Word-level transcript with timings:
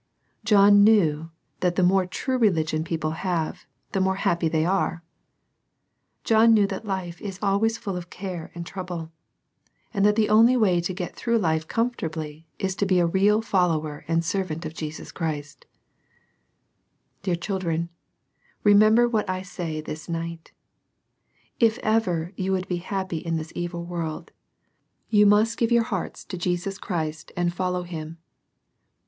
John 0.43 0.83
knew 0.83 1.29
that 1.59 1.75
the 1.75 1.83
more 1.83 2.07
true 2.07 2.39
religion 2.39 2.83
people 2.83 3.11
have, 3.11 3.67
the 3.91 4.01
more 4.01 4.15
happy 4.15 4.47
they 4.49 4.65
are. 4.65 5.03
John 6.23 6.55
knew 6.55 6.65
that 6.65 6.87
life 6.87 7.21
is 7.21 7.37
always 7.39 7.77
full 7.77 7.95
of 7.95 8.09
care 8.09 8.51
and 8.55 8.65
trouble, 8.65 9.11
and 9.93 10.03
that 10.03 10.15
the 10.15 10.27
only 10.27 10.57
way 10.57 10.81
to 10.81 10.93
get 10.95 11.15
through 11.15 11.37
life 11.37 11.67
comfortably 11.67 12.47
is 12.57 12.75
to 12.77 12.87
be 12.87 12.97
a 12.97 13.05
real 13.05 13.43
follower 13.43 14.03
and 14.07 14.25
servant 14.25 14.65
of 14.65 14.73
Jesus 14.73 15.11
Christ 15.11 15.67
Dear 17.21 17.35
children, 17.35 17.89
remember 18.63 19.07
what 19.07 19.29
I 19.29 19.43
say 19.43 19.81
this 19.81 20.09
night:— 20.09 20.51
If 21.59 21.77
ever 21.83 22.33
you 22.35 22.53
would 22.53 22.67
be 22.67 22.77
happy 22.77 23.17
in 23.17 23.35
this 23.35 23.53
evil 23.53 23.85
world, 23.85 24.31
you 25.09 25.27
must 25.27 25.59
give 25.59 25.69
yova 25.69 25.81
YisasX^ 25.85 25.85
xck^^^^a* 25.85 26.25
36 26.25 26.27
SERMONS 26.27 26.33
FOR 26.33 26.59
CHILDREN. 26.59 26.87
Christ, 26.87 27.31
and 27.37 27.53
follow 27.53 27.83
Him. 27.83 28.17